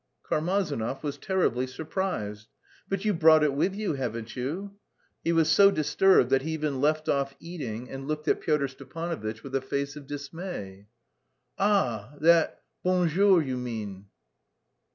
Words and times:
Karmazinov 0.23 1.03
was 1.03 1.19
terribly 1.19 1.67
surprised. 1.67 2.47
"But 2.89 3.05
you've 3.05 3.19
brought 3.19 3.43
it 3.43 3.53
with 3.53 3.75
you, 3.75 3.93
haven't 3.93 4.35
you?" 4.35 4.79
He 5.23 5.31
was 5.31 5.47
so 5.47 5.69
disturbed 5.69 6.31
that 6.31 6.41
he 6.41 6.53
even 6.53 6.81
left 6.81 7.07
off 7.07 7.35
eating 7.39 7.87
and 7.87 8.07
looked 8.07 8.27
at 8.27 8.41
Pyotr 8.41 8.67
Stepanovitch 8.67 9.43
with 9.43 9.53
a 9.53 9.61
face 9.61 9.95
of 9.95 10.07
dismay. 10.07 10.87
"Ah, 11.59 12.15
that 12.19 12.63
Bonjour 12.83 13.43
you 13.43 13.57
mean...." 13.57 14.07